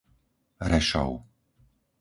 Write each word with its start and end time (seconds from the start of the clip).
Rešov 0.71 1.11